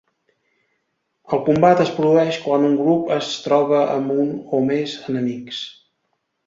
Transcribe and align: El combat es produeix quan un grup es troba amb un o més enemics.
El 1.37 1.43
combat 1.49 1.83
es 1.85 1.91
produeix 1.99 2.41
quan 2.47 2.67
un 2.73 2.81
grup 2.81 3.15
es 3.19 3.31
troba 3.45 3.85
amb 4.01 4.19
un 4.27 4.35
o 4.61 4.67
més 4.73 5.01
enemics. 5.15 5.65